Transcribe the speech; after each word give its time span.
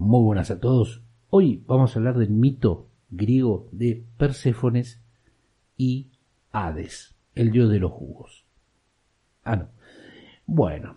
Muy 0.00 0.24
buenas 0.24 0.50
a 0.50 0.58
todos. 0.58 1.02
Hoy 1.28 1.62
vamos 1.66 1.94
a 1.94 1.98
hablar 1.98 2.16
del 2.16 2.30
mito 2.30 2.86
griego 3.10 3.68
de 3.70 4.02
Perséfones 4.16 4.98
y 5.76 6.08
Hades, 6.52 7.14
el 7.34 7.50
dios 7.50 7.70
de 7.70 7.80
los 7.80 7.92
jugos. 7.92 8.46
Ah, 9.44 9.56
no. 9.56 9.68
Bueno, 10.46 10.96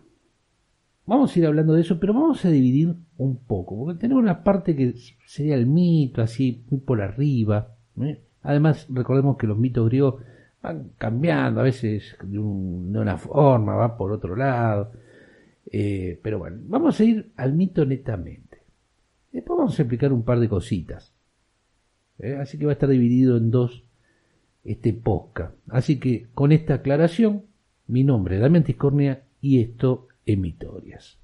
vamos 1.05 1.35
a 1.35 1.39
ir 1.39 1.45
hablando 1.47 1.73
de 1.73 1.81
eso, 1.81 1.99
pero 1.99 2.13
vamos 2.13 2.45
a 2.45 2.49
dividir 2.49 2.95
un 3.17 3.39
poco, 3.39 3.77
porque 3.77 3.99
tenemos 3.99 4.23
una 4.23 4.41
parte 4.41 4.73
que 4.73 4.93
sería 5.25 5.55
el 5.55 5.65
mito, 5.65 6.21
así, 6.21 6.63
muy 6.69 6.79
por 6.79 7.01
arriba. 7.01 7.75
¿eh? 7.99 8.21
Además, 8.41 8.87
recordemos 8.89 9.35
que 9.35 9.47
los 9.47 9.57
mitos 9.57 9.85
griegos 9.85 10.23
van 10.61 10.91
cambiando, 10.97 11.59
a 11.59 11.63
veces 11.63 12.15
de, 12.23 12.39
una 12.39 13.17
forma, 13.17 13.75
va 13.75 13.97
por 13.97 14.13
otro 14.13 14.37
lado. 14.37 14.93
Eh, 15.69 16.21
pero 16.23 16.39
bueno, 16.39 16.61
vamos 16.67 16.97
a 17.01 17.03
ir 17.03 17.33
al 17.35 17.51
mito 17.51 17.85
netamente. 17.85 18.52
Después 19.33 19.57
vamos 19.57 19.77
a 19.77 19.81
explicar 19.81 20.13
un 20.13 20.23
par 20.23 20.39
de 20.39 20.47
cositas. 20.47 21.11
¿eh? 22.19 22.37
Así 22.39 22.57
que 22.57 22.65
va 22.65 22.71
a 22.71 22.73
estar 22.73 22.87
dividido 22.87 23.35
en 23.35 23.49
dos 23.49 23.83
este 24.63 24.93
podcast. 24.93 25.55
Así 25.67 25.99
que 25.99 26.27
con 26.33 26.51
esta 26.51 26.75
aclaración, 26.75 27.43
mi 27.87 28.03
nombre 28.03 28.35
es 28.35 28.41
Damián 28.41 28.63
Tiscornia 28.63 29.23
y 29.41 29.59
esto 29.59 30.07
es 30.25 30.37
Mitorias. 30.37 31.17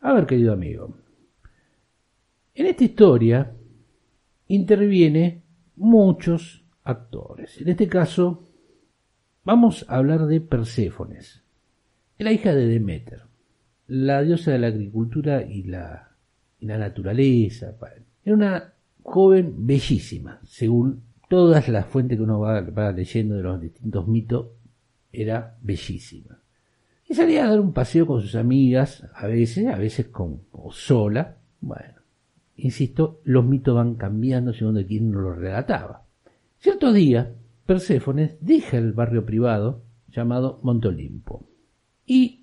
A 0.00 0.12
ver, 0.12 0.26
querido 0.26 0.52
amigo. 0.52 0.94
En 2.54 2.66
esta 2.66 2.84
historia 2.84 3.52
interviene 4.48 5.42
muchos 5.76 6.64
actores. 6.84 7.58
En 7.60 7.68
este 7.68 7.88
caso, 7.88 8.46
vamos 9.42 9.86
a 9.88 9.96
hablar 9.96 10.26
de 10.26 10.42
Perséfones, 10.42 11.42
la 12.18 12.30
hija 12.30 12.54
de 12.54 12.66
Demeter, 12.66 13.22
la 13.86 14.22
diosa 14.22 14.52
de 14.52 14.58
la 14.58 14.66
agricultura 14.66 15.42
y 15.42 15.62
la 15.62 16.11
la 16.68 16.78
naturaleza. 16.78 17.74
Era 18.24 18.34
una 18.34 18.72
joven 19.02 19.66
bellísima, 19.66 20.40
según 20.44 21.02
todas 21.28 21.68
las 21.68 21.86
fuentes 21.86 22.18
que 22.18 22.22
uno 22.22 22.40
va, 22.40 22.92
leyendo 22.92 23.36
de 23.36 23.42
los 23.42 23.60
distintos 23.60 24.06
mitos, 24.06 24.46
era 25.12 25.56
bellísima. 25.60 26.38
Y 27.08 27.14
salía 27.14 27.44
a 27.44 27.50
dar 27.50 27.60
un 27.60 27.72
paseo 27.72 28.06
con 28.06 28.20
sus 28.20 28.34
amigas, 28.34 29.06
a 29.14 29.26
veces, 29.26 29.66
a 29.66 29.76
veces 29.76 30.06
con, 30.08 30.42
o 30.52 30.72
sola. 30.72 31.36
Bueno, 31.60 32.00
insisto, 32.56 33.20
los 33.24 33.44
mitos 33.44 33.74
van 33.74 33.96
cambiando 33.96 34.52
según 34.52 34.74
de 34.74 34.86
quién 34.86 35.12
lo 35.12 35.34
relataba. 35.34 36.04
Cierto 36.58 36.92
día, 36.92 37.34
Perséfones 37.66 38.36
deja 38.40 38.78
el 38.78 38.92
barrio 38.92 39.24
privado 39.24 39.82
llamado 40.08 40.60
Montolimpo 40.62 41.46
y 42.06 42.41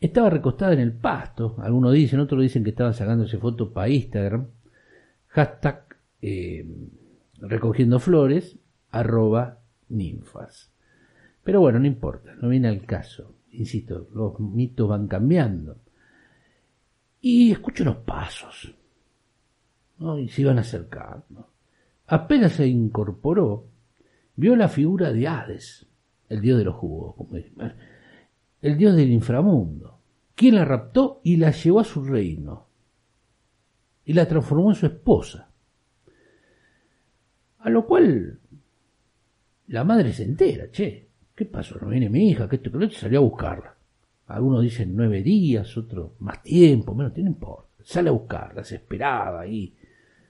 estaba 0.00 0.30
recostada 0.30 0.72
en 0.72 0.80
el 0.80 0.92
pasto, 0.92 1.56
algunos 1.58 1.92
dicen, 1.92 2.20
otros 2.20 2.40
dicen 2.42 2.64
que 2.64 2.70
estaba 2.70 2.92
sacándose 2.92 3.38
fotos 3.38 3.68
para 3.68 3.88
Instagram. 3.88 4.46
Hashtag 5.28 5.84
eh, 6.22 6.66
recogiendo 7.40 8.00
flores, 8.00 8.58
arroba 8.90 9.58
ninfas. 9.88 10.70
Pero 11.44 11.60
bueno, 11.60 11.78
no 11.78 11.86
importa, 11.86 12.34
no 12.40 12.48
viene 12.48 12.68
al 12.68 12.84
caso. 12.84 13.34
Insisto, 13.52 14.08
los 14.14 14.38
mitos 14.40 14.88
van 14.88 15.06
cambiando. 15.06 15.76
Y 17.20 17.52
escucho 17.52 17.84
los 17.84 17.96
pasos. 17.96 18.74
Y 20.18 20.28
se 20.28 20.40
iban 20.40 20.58
acercando. 20.58 21.50
Apenas 22.06 22.52
se 22.52 22.66
incorporó, 22.66 23.66
vio 24.34 24.56
la 24.56 24.68
figura 24.68 25.12
de 25.12 25.28
Hades, 25.28 25.86
el 26.28 26.40
dios 26.40 26.58
de 26.58 26.64
los 26.64 26.74
jugos, 26.74 27.14
como 27.16 27.36
el 28.62 28.76
dios 28.76 28.94
del 28.94 29.10
inframundo, 29.10 29.98
quien 30.34 30.56
la 30.56 30.64
raptó 30.64 31.20
y 31.24 31.36
la 31.36 31.50
llevó 31.50 31.80
a 31.80 31.84
su 31.84 32.04
reino 32.04 32.66
y 34.04 34.12
la 34.12 34.26
transformó 34.26 34.70
en 34.70 34.76
su 34.76 34.86
esposa. 34.86 35.50
A 37.58 37.70
lo 37.70 37.86
cual 37.86 38.40
la 39.68 39.84
madre 39.84 40.12
se 40.12 40.24
entera, 40.24 40.70
che, 40.70 41.08
¿qué 41.34 41.44
pasó? 41.44 41.78
No 41.80 41.88
viene 41.88 42.08
mi 42.08 42.30
hija, 42.30 42.48
que 42.48 42.56
esto 42.56 42.70
que 42.72 42.90
salió 42.90 43.20
a 43.20 43.22
buscarla. 43.22 43.74
Algunos 44.26 44.62
dicen 44.62 44.96
nueve 44.96 45.22
días, 45.22 45.76
otros 45.76 46.12
más 46.20 46.42
tiempo, 46.42 46.94
menos, 46.94 47.16
no 47.16 47.26
importa. 47.26 47.68
Sale 47.82 48.08
a 48.08 48.12
buscarla, 48.12 48.62
desesperada 48.62 49.40
ahí, 49.40 49.74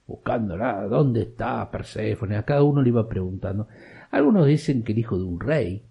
buscándola, 0.06 0.86
¿dónde 0.86 1.22
está 1.22 1.70
Perséfone? 1.70 2.36
A 2.36 2.44
cada 2.44 2.62
uno 2.62 2.82
le 2.82 2.88
iba 2.88 3.08
preguntando. 3.08 3.68
Algunos 4.10 4.46
dicen 4.46 4.82
que 4.82 4.92
el 4.92 4.98
hijo 4.98 5.16
de 5.16 5.24
un 5.24 5.40
rey, 5.40 5.84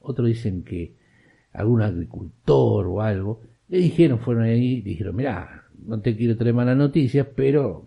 otros 0.00 0.28
dicen 0.28 0.62
que 0.62 0.96
algún 1.52 1.82
agricultor 1.82 2.86
o 2.86 3.00
algo, 3.00 3.42
le 3.68 3.78
dijeron, 3.78 4.18
fueron 4.18 4.44
ahí, 4.44 4.80
dijeron, 4.80 5.16
mira, 5.16 5.64
no 5.86 6.00
te 6.00 6.16
quiero 6.16 6.36
traer 6.36 6.54
malas 6.54 6.76
noticias, 6.76 7.26
pero 7.34 7.86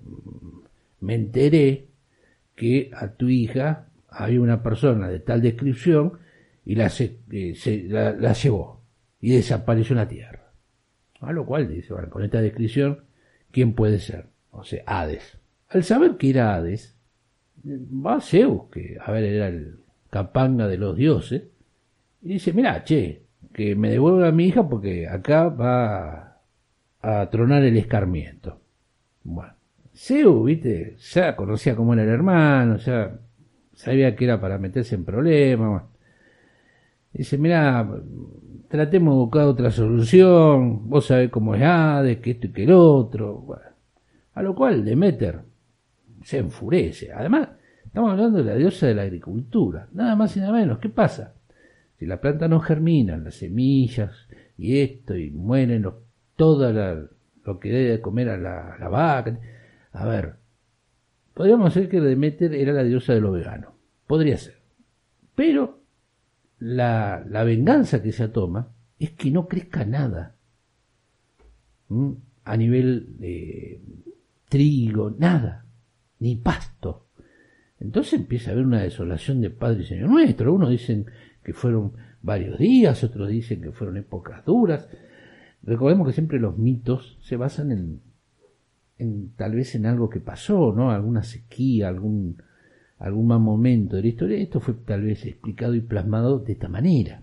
me 1.00 1.16
enteré 1.16 1.88
que 2.56 2.90
a 2.94 3.10
tu 3.10 3.30
hija 3.30 3.88
había 4.10 4.42
una 4.42 4.64
persona 4.64 5.10
de 5.10 5.20
tal 5.20 5.42
descripción 5.42 6.20
y 6.66 6.76
la, 6.76 6.90
se, 6.90 7.20
eh, 7.32 7.88
la, 7.90 8.34
llevó 8.34 8.82
y 9.20 9.32
desapareció 9.32 9.94
en 9.94 9.98
la 9.98 10.08
tierra. 10.08 10.54
A 11.20 11.32
lo 11.32 11.46
cual 11.46 11.68
dice, 11.68 11.94
bueno, 11.94 12.10
con 12.10 12.24
esta 12.24 12.42
descripción, 12.42 13.04
¿quién 13.52 13.74
puede 13.74 14.00
ser? 14.00 14.28
O 14.52 14.64
sea, 14.64 14.84
Hades. 14.86 15.38
Al 15.70 15.84
saber 15.84 16.18
que 16.18 16.30
era 16.30 16.56
Hades, 16.56 16.96
va 17.66 18.22
Zeus, 18.22 18.64
que 18.72 18.98
a 19.04 19.12
ver, 19.12 19.24
era 19.24 19.48
el 19.48 19.80
capanga 20.10 20.68
de 20.68 20.78
los 20.78 20.96
dioses, 20.96 21.44
y 22.22 22.34
dice, 22.34 22.54
mira, 22.54 22.84
che, 22.84 23.23
que 23.52 23.76
me 23.76 23.90
devuelva 23.90 24.28
a 24.28 24.32
mi 24.32 24.46
hija 24.46 24.68
porque 24.68 25.08
acá 25.08 25.50
va 25.50 26.40
a 27.02 27.30
tronar 27.30 27.64
el 27.64 27.78
escarmiento. 27.78 28.60
Bueno, 29.24 29.54
Seu, 29.92 30.44
viste, 30.44 30.96
ya 30.98 31.36
conocía 31.36 31.76
cómo 31.76 31.94
era 31.94 32.04
el 32.04 32.10
hermano, 32.10 32.78
ya 32.78 33.20
sabía 33.74 34.16
que 34.16 34.26
era 34.26 34.40
para 34.40 34.58
meterse 34.58 34.96
en 34.96 35.06
problemas. 35.06 35.84
Dice, 37.12 37.38
mira, 37.38 37.88
tratemos 38.68 39.14
de 39.14 39.20
buscar 39.20 39.44
otra 39.44 39.70
solución, 39.70 40.90
vos 40.90 41.06
sabés 41.06 41.30
cómo 41.30 41.54
es 41.54 41.62
Hades, 41.62 42.18
que 42.18 42.32
esto 42.32 42.48
y 42.48 42.52
que 42.52 42.64
el 42.64 42.72
otro. 42.72 43.46
A 44.34 44.42
lo 44.42 44.56
cual 44.56 44.84
Demeter 44.84 45.42
se 46.24 46.40
enfurece. 46.40 47.12
Además, 47.14 47.50
estamos 47.86 48.12
hablando 48.12 48.40
de 48.40 48.46
la 48.46 48.56
diosa 48.56 48.88
de 48.88 48.96
la 48.96 49.04
agricultura, 49.04 49.88
nada 49.94 50.16
más 50.16 50.36
y 50.36 50.40
nada 50.40 50.54
menos. 50.54 50.80
¿Qué 50.80 50.90
pasa? 50.90 51.36
Si 52.00 52.06
la 52.06 52.20
planta 52.20 52.48
no 52.48 52.60
germina, 52.60 53.18
las 53.18 53.36
semillas 53.36 54.28
y 54.58 54.80
esto, 54.80 55.16
y 55.16 55.32
mueren 55.32 55.88
todo 56.36 57.10
lo 57.44 57.60
que 57.60 57.70
debe 57.70 58.02
comer 58.02 58.30
a 58.30 58.38
la, 58.38 58.90
vaca. 58.90 59.40
A 59.92 60.06
ver, 60.06 60.36
podríamos 61.34 61.74
decir 61.74 61.90
que 61.90 62.02
Demeter 62.02 62.54
era 62.54 62.74
la 62.74 62.84
diosa 62.84 63.14
de 63.14 63.22
lo 63.22 63.32
vegano. 63.32 63.74
Podría 64.08 64.38
ser. 64.38 64.56
Pero 65.36 65.82
la, 66.60 67.24
venganza 67.46 68.02
que 68.02 68.12
se 68.12 68.28
toma 68.28 68.74
es 69.00 69.12
que 69.12 69.32
no 69.32 69.48
crezca 69.48 69.86
nada. 69.86 70.36
A 72.46 72.58
nivel 72.58 73.18
de 73.20 73.82
trigo, 74.50 75.16
nada. 75.18 75.66
Ni 76.20 76.36
pasto. 76.36 77.08
Entonces 77.80 78.14
empieza 78.14 78.50
a 78.50 78.54
haber 78.54 78.66
una 78.66 78.82
desolación 78.82 79.42
de 79.42 79.50
Padre 79.50 79.84
y 79.84 79.86
Señor 79.86 80.10
nuestro. 80.10 80.54
Unos 80.54 80.70
dicen 80.70 81.06
que 81.44 81.54
fueron 81.54 81.94
varios 82.22 82.58
días, 82.58 83.04
otros 83.04 83.30
dicen 83.30 83.62
que 83.62 83.72
fueron 83.72 83.98
épocas 83.98 84.44
duras. 84.46 84.88
Recordemos 85.62 86.08
que 86.08 86.14
siempre 86.14 86.40
los 86.40 86.58
mitos 86.58 87.18
se 87.22 87.36
basan 87.38 87.72
en, 87.72 88.02
en 88.98 89.34
tal 89.36 89.56
vez 89.56 89.76
en 89.76 89.86
algo 89.86 90.10
que 90.10 90.20
pasó, 90.20 90.74
¿no? 90.74 90.92
Alguna 90.92 91.24
sequía, 91.24 91.90
algún, 91.90 92.42
algún 92.98 93.28
mal 93.28 93.40
momento 93.40 93.98
de 93.98 94.04
la 94.04 94.08
historia. 94.08 94.38
Esto 94.38 94.60
fue 94.60 94.74
tal 94.86 95.04
vez 95.04 95.26
explicado 95.26 95.76
y 95.76 95.82
plasmado 95.82 96.40
de 96.40 96.54
esta 96.54 96.70
manera. 96.70 97.22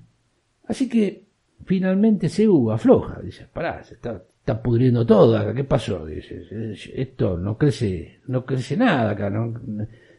Así 0.66 0.88
que 0.88 1.24
finalmente 1.64 2.28
Seu 2.28 2.70
afloja, 2.70 3.20
dice, 3.20 3.46
pará, 3.52 3.82
se 3.82 3.94
está, 3.94 4.22
está 4.38 4.62
pudriendo 4.62 5.04
todo 5.04 5.36
acá, 5.36 5.54
¿qué 5.54 5.64
pasó? 5.64 6.06
Dice, 6.06 6.46
esto 6.94 7.36
no 7.36 7.58
crece, 7.58 8.20
no 8.26 8.44
crece 8.44 8.76
nada 8.76 9.10
acá, 9.10 9.30
¿no? 9.30 9.60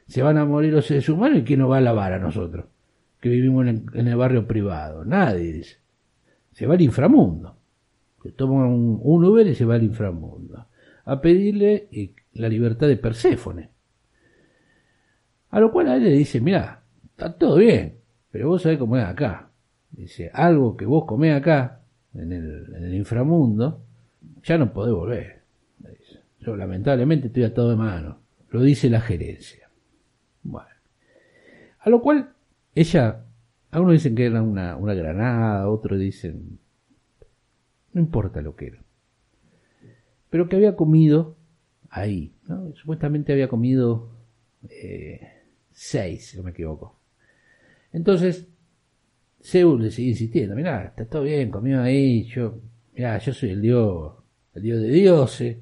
se 0.07 0.21
van 0.21 0.37
a 0.37 0.45
morir 0.45 0.73
los 0.73 0.85
seres 0.85 1.07
humanos 1.07 1.39
y 1.39 1.43
quién 1.43 1.61
nos 1.61 1.71
va 1.71 1.77
a 1.77 1.81
lavar 1.81 2.11
a 2.11 2.19
nosotros 2.19 2.65
que 3.21 3.29
vivimos 3.29 3.67
en, 3.67 4.07
el 4.07 4.15
barrio 4.17 4.47
privado. 4.47 5.05
Nadie 5.05 5.53
dice. 5.53 5.77
Se 6.51 6.65
va 6.65 6.73
al 6.73 6.81
inframundo. 6.81 7.55
Se 8.21 8.31
toma 8.31 8.67
un, 8.67 8.99
Uber 9.01 9.47
y 9.47 9.55
se 9.55 9.63
va 9.63 9.75
al 9.75 9.83
inframundo. 9.83 10.65
a 11.05 11.21
pedirle 11.21 11.87
la 12.33 12.49
libertad 12.49 12.87
de 12.87 12.97
Perséfone. 12.97 13.69
A 15.51 15.59
lo 15.59 15.71
cual 15.71 15.87
a 15.87 15.95
él 15.95 16.03
le 16.03 16.11
dice, 16.11 16.41
mira, 16.41 16.83
está 17.11 17.33
todo 17.33 17.57
bien, 17.57 17.97
pero 18.31 18.49
vos 18.49 18.61
sabés 18.61 18.77
cómo 18.77 18.97
es 18.97 19.03
acá. 19.03 19.49
Dice, 19.91 20.31
algo 20.33 20.77
que 20.77 20.85
vos 20.85 21.05
comés 21.05 21.35
acá, 21.35 21.81
en 22.13 22.31
el, 22.31 22.73
en 22.75 22.83
el 22.85 22.93
inframundo, 22.95 23.83
ya 24.43 24.57
no 24.57 24.71
podés 24.73 24.93
volver. 24.93 25.41
Yo 26.39 26.55
lamentablemente 26.55 27.27
estoy 27.27 27.43
atado 27.43 27.69
de 27.69 27.75
mano. 27.75 28.19
Lo 28.49 28.61
dice 28.61 28.89
la 28.89 29.01
gerencia. 29.01 29.69
Bueno. 30.41 30.67
A 31.79 31.89
lo 31.89 32.01
cual 32.01 32.30
ella, 32.75 33.25
algunos 33.71 33.93
dicen 33.93 34.15
que 34.15 34.25
era 34.25 34.41
una, 34.41 34.75
una 34.77 34.93
granada, 34.93 35.69
otros 35.69 35.99
dicen, 35.99 36.59
no 37.93 38.01
importa 38.01 38.41
lo 38.41 38.55
que 38.55 38.67
era. 38.67 38.83
Pero 40.29 40.47
que 40.47 40.55
había 40.55 40.75
comido 40.75 41.35
ahí. 41.89 42.33
Supuestamente 42.75 43.33
había 43.33 43.49
comido 43.49 44.11
eh, 44.69 45.19
seis, 45.71 46.27
si 46.27 46.37
no 46.37 46.43
me 46.43 46.51
equivoco. 46.51 46.99
Entonces, 47.91 48.47
Zeus 49.43 49.81
le 49.81 49.91
sigue 49.91 50.09
insistiendo, 50.09 50.55
mira, 50.55 50.85
está 50.85 51.05
todo 51.05 51.23
bien, 51.23 51.51
comió 51.51 51.81
ahí, 51.81 52.23
yo, 52.25 52.61
mira, 52.93 53.17
yo 53.17 53.33
soy 53.33 53.49
el 53.49 53.61
dios, 53.61 54.13
el 54.53 54.63
dios 54.63 54.81
de 54.81 54.87
dioses, 54.89 55.57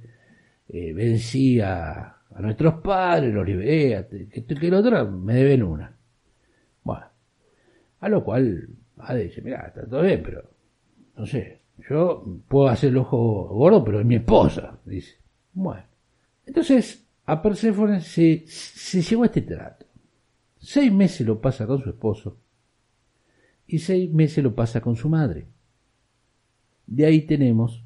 eh, 0.68 0.94
vencí 0.94 1.60
a, 1.60 2.16
nuestros 2.40 2.76
padres, 2.76 3.34
los 3.34 3.46
liberé, 3.46 4.08
que, 4.32 4.46
que 4.46 4.68
el 4.68 4.74
otro 4.74 5.12
me 5.12 5.34
deben 5.34 5.64
una. 5.64 5.99
A 8.00 8.10
lo 8.10 8.24
cual 8.24 8.70
Ade 8.98 9.26
dice, 9.26 9.42
mira, 9.42 9.66
está 9.68 9.88
todo 9.88 10.02
bien, 10.02 10.22
pero 10.24 10.44
no 11.18 11.26
sé, 11.26 11.62
yo 11.90 12.24
puedo 12.48 12.68
hacer 12.68 12.90
el 12.90 12.98
ojo 12.98 13.48
gordo, 13.50 13.84
pero 13.84 14.00
es 14.00 14.06
mi 14.06 14.16
esposa, 14.16 14.80
dice. 14.86 15.18
Bueno, 15.54 15.84
entonces 16.46 17.06
a 17.26 17.42
Perséfone 17.42 18.02
se, 18.02 18.44
se 18.48 19.02
llegó 19.02 19.24
a 19.24 19.28
este 19.28 19.42
trato. 19.42 19.86
Seis 20.58 20.92
meses 20.92 21.26
lo 21.26 21.40
pasa 21.40 21.66
con 21.66 21.82
su 21.82 21.90
esposo 21.90 22.38
y 23.68 23.80
seis 23.80 24.12
meses 24.12 24.44
lo 24.44 24.56
pasa 24.56 24.82
con 24.82 24.96
su 24.96 25.10
madre. 25.10 25.48
De 26.88 27.06
ahí 27.06 27.22
tenemos 27.22 27.84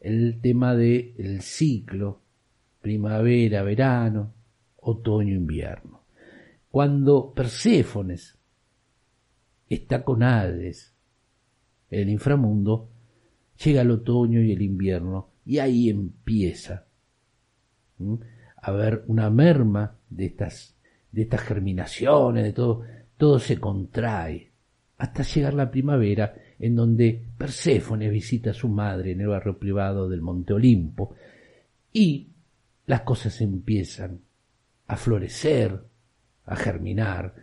el 0.00 0.40
tema 0.40 0.74
del 0.74 1.14
el 1.16 1.42
ciclo 1.42 2.20
primavera, 2.82 3.62
verano, 3.62 4.34
otoño, 4.80 5.34
invierno. 5.34 6.02
Cuando 6.70 7.32
Perséfones 7.32 8.36
está 9.74 10.04
con 10.04 10.22
Hades, 10.22 10.94
el 11.90 12.08
inframundo, 12.08 12.88
llega 13.62 13.82
el 13.82 13.90
otoño 13.90 14.40
y 14.40 14.52
el 14.52 14.62
invierno 14.62 15.30
y 15.44 15.58
ahí 15.58 15.88
empieza 15.88 16.86
a 17.98 18.66
haber 18.66 19.04
una 19.06 19.30
merma 19.30 19.96
de 20.08 20.26
estas, 20.26 20.74
de 21.10 21.22
estas 21.22 21.42
germinaciones, 21.42 22.44
de 22.44 22.52
todo, 22.52 22.84
todo 23.16 23.38
se 23.38 23.58
contrae 23.58 24.50
hasta 24.98 25.22
llegar 25.22 25.54
la 25.54 25.70
primavera 25.70 26.34
en 26.58 26.76
donde 26.76 27.24
Perséfone 27.36 28.08
visita 28.08 28.50
a 28.50 28.54
su 28.54 28.68
madre 28.68 29.12
en 29.12 29.20
el 29.20 29.28
barrio 29.28 29.58
privado 29.58 30.08
del 30.08 30.20
Monte 30.20 30.52
Olimpo 30.52 31.14
y 31.92 32.28
las 32.86 33.02
cosas 33.02 33.40
empiezan 33.40 34.20
a 34.86 34.96
florecer, 34.96 35.82
a 36.46 36.56
germinar, 36.56 37.34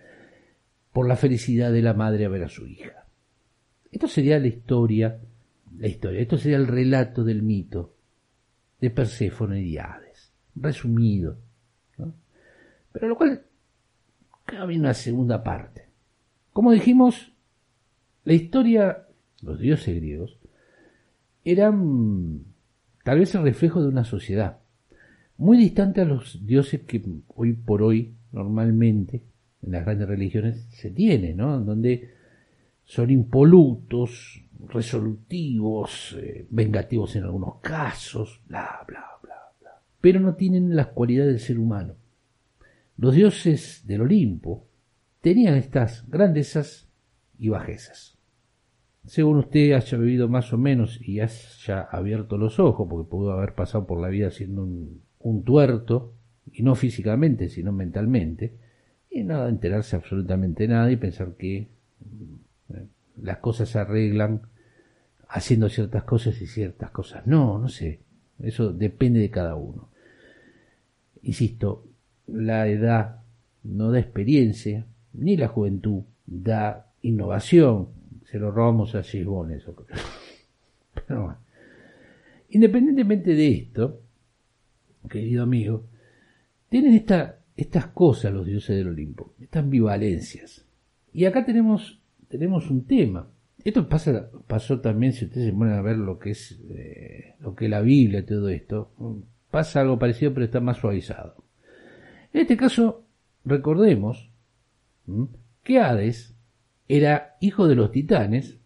por 0.94 1.07
la 1.07 1.15
felicidad 1.15 1.71
de 1.71 1.81
la 1.81 1.94
madre 1.94 2.25
a 2.25 2.30
ver 2.30 2.44
a 2.44 2.50
su 2.50 2.65
hija. 2.68 3.06
Esto 3.91 4.07
sería 4.07 4.39
la 4.39 4.47
historia, 4.47 5.19
la 5.77 5.88
historia, 5.88 6.21
esto 6.21 6.38
sería 6.38 6.57
el 6.57 6.68
relato 6.68 7.24
del 7.24 7.41
mito 7.41 7.95
de 8.80 8.89
Perséfone 8.89 9.62
y 9.62 9.77
Hades, 9.77 10.31
resumido, 10.56 11.38
pero 12.91 13.07
lo 13.07 13.18
cual 13.18 13.44
cabe 14.45 14.77
una 14.77 14.94
segunda 14.94 15.44
parte. 15.44 15.88
Como 16.53 16.71
dijimos, 16.71 17.33
la 18.24 18.33
historia 18.33 19.09
los 19.41 19.59
dioses 19.59 19.95
griegos, 19.95 20.38
eran 21.44 22.44
tal 23.03 23.19
vez 23.19 23.33
el 23.36 23.44
reflejo 23.44 23.81
de 23.81 23.88
una 23.88 24.03
sociedad, 24.03 24.59
muy 25.38 25.57
distante 25.57 26.01
a 26.01 26.06
los 26.06 26.45
dioses 26.45 26.81
que 26.81 27.01
hoy 27.27 27.53
por 27.53 27.81
hoy 27.81 28.15
normalmente 28.31 29.24
en 29.63 29.71
las 29.71 29.85
grandes 29.85 30.07
religiones 30.07 30.67
se 30.71 30.91
tiene, 30.91 31.33
¿no? 31.33 31.59
Donde 31.59 32.09
son 32.85 33.09
impolutos, 33.09 34.44
resolutivos, 34.67 36.17
eh, 36.19 36.45
vengativos 36.50 37.15
en 37.15 37.23
algunos 37.23 37.59
casos, 37.61 38.41
bla, 38.47 38.83
bla, 38.88 39.06
bla, 39.21 39.35
bla. 39.59 39.71
Pero 40.01 40.19
no 40.19 40.35
tienen 40.35 40.75
las 40.75 40.88
cualidades 40.88 41.33
del 41.33 41.39
ser 41.39 41.59
humano. 41.59 41.95
Los 42.97 43.15
dioses 43.15 43.83
del 43.85 44.01
Olimpo 44.01 44.65
tenían 45.21 45.56
estas 45.56 46.09
grandezas 46.09 46.89
y 47.38 47.50
bajezas 47.50 48.19
según 49.09 49.38
usted 49.38 49.73
haya 49.73 49.97
vivido 49.97 50.27
más 50.27 50.53
o 50.53 50.57
menos 50.57 51.00
y 51.01 51.19
haya 51.19 51.81
abierto 51.81 52.38
los 52.38 52.59
ojos, 52.59 52.88
porque 52.89 53.09
pudo 53.09 53.31
haber 53.31 53.55
pasado 53.55 53.88
por 53.88 54.00
la 54.00 54.09
vida 54.09 54.29
siendo 54.29 54.63
un, 54.63 55.44
tuerto, 55.44 56.13
y 56.51 56.63
no 56.63 56.75
físicamente, 56.75 57.50
sino 57.50 57.71
mentalmente, 57.71 58.53
y 59.09 59.23
nada, 59.23 59.50
enterarse 59.50 59.95
absolutamente 59.95 60.67
nada 60.67 60.91
y 60.91 60.97
pensar 60.97 61.33
que 61.35 61.57
eh, 61.57 62.88
las 63.21 63.38
cosas 63.38 63.69
se 63.69 63.79
arreglan 63.79 64.41
haciendo 65.27 65.69
ciertas 65.69 66.03
cosas 66.03 66.41
y 66.41 66.47
ciertas 66.47 66.91
cosas. 66.91 67.25
No, 67.27 67.59
no 67.59 67.69
sé, 67.69 68.00
eso 68.39 68.71
depende 68.73 69.19
de 69.19 69.29
cada 69.29 69.56
uno. 69.56 69.89
Insisto, 71.21 71.85
la 72.27 72.67
edad 72.67 73.21
no 73.63 73.91
da 73.91 74.00
experiencia, 74.00 74.85
ni 75.13 75.38
la 75.38 75.47
juventud 75.47 76.03
da 76.25 76.91
innovación, 77.01 77.89
se 78.25 78.38
lo 78.38 78.51
robamos 78.51 78.95
a 78.95 79.03
Gisbon 79.03 79.51
eso. 79.51 79.75
Pero 81.07 81.23
bueno. 81.23 81.38
Independientemente 82.50 83.35
de 83.35 83.51
esto, 83.51 84.01
querido 85.09 85.44
amigo, 85.44 85.85
tienen 86.69 86.94
esta, 86.94 87.38
estas 87.59 87.88
cosas 87.88 88.31
los 88.33 88.45
dioses 88.45 88.77
del 88.77 88.88
Olimpo, 88.88 89.33
estas 89.38 89.63
ambivalencias. 89.63 90.65
Y 91.11 91.25
acá 91.25 91.44
tenemos, 91.44 92.00
tenemos 92.29 92.69
un 92.69 92.85
tema. 92.85 93.29
Esto 93.65 93.89
pasa, 93.89 94.29
pasó 94.47 94.79
también, 94.79 95.11
si 95.11 95.25
ustedes 95.25 95.47
se 95.47 95.53
ponen 95.53 95.73
a 95.73 95.81
ver 95.81 95.97
lo 95.97 96.17
que 96.19 96.31
es 96.31 96.57
eh, 96.69 97.35
lo 97.41 97.56
que 97.56 97.67
la 97.67 97.81
Biblia, 97.81 98.25
todo 98.25 98.47
esto, 98.47 98.94
pasa 99.51 99.81
algo 99.81 100.00
parecido, 100.00 100.33
pero 100.33 100.45
está 100.45 100.61
más 100.61 100.77
suavizado. 100.77 101.43
En 102.31 102.41
este 102.41 102.55
caso, 102.55 103.03
recordemos 103.43 104.31
que 105.63 105.79
Hades 105.79 106.36
era 106.88 107.36
hijo 107.41 107.67
de 107.67 107.75
los 107.75 107.91
titanes, 107.91 108.57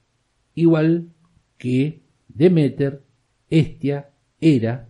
igual 0.53 1.10
que 1.58 2.03
Demeter, 2.27 3.01
Estia, 3.50 4.12
Hera, 4.39 4.89